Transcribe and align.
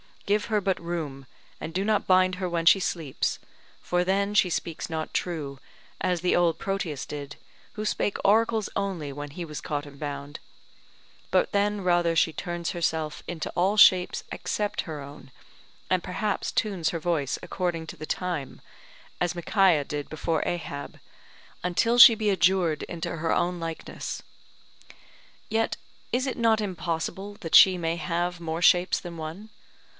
Give 0.25 0.45
her 0.45 0.61
but 0.61 0.81
room, 0.81 1.27
and 1.59 1.73
do 1.73 1.83
not 1.83 2.07
bind 2.07 2.35
her 2.35 2.47
when 2.47 2.65
she 2.65 2.79
sleeps, 2.79 3.37
for 3.81 4.03
then 4.05 4.33
she 4.33 4.49
speaks 4.49 4.89
not 4.89 5.13
true, 5.13 5.59
as 5.99 6.21
the 6.21 6.37
old 6.37 6.57
Proteus 6.57 7.05
did, 7.05 7.35
who 7.73 7.83
spake 7.83 8.15
oracles 8.23 8.67
only 8.75 9.11
when 9.11 9.31
he 9.31 9.43
was 9.45 9.61
caught 9.61 9.85
and 9.85 9.99
bound, 9.99 10.39
but 11.31 11.51
then 11.51 11.81
rather 11.81 12.15
she 12.15 12.31
turns 12.33 12.71
herself 12.71 13.21
into 13.27 13.51
all 13.55 13.75
shapes, 13.77 14.23
except 14.31 14.81
her 14.81 15.01
own, 15.01 15.31
and 15.89 16.01
perhaps 16.01 16.51
tunes 16.51 16.89
her 16.89 16.99
voice 16.99 17.37
according 17.43 17.85
to 17.87 17.97
the 17.97 18.05
time, 18.07 18.61
as 19.19 19.35
Micaiah 19.35 19.83
did 19.83 20.09
before 20.09 20.41
Ahab, 20.47 20.99
until 21.61 21.99
she 21.99 22.15
be 22.15 22.29
adjured 22.31 22.83
into 22.83 23.17
her 23.17 23.33
own 23.35 23.59
likeness. 23.59 24.23
Yet 25.49 25.75
is 26.13 26.25
it 26.25 26.37
not 26.37 26.61
impossible 26.61 27.35
that 27.41 27.53
she 27.53 27.77
may 27.77 27.97
have 27.97 28.39
more 28.39 28.61
shapes 28.63 28.99
than 28.99 29.17
one. 29.17 29.49